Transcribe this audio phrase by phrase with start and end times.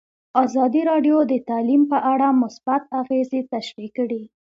[0.43, 4.23] ازادي راډیو د تعلیم په اړه مثبت اغېزې تشریح کړي.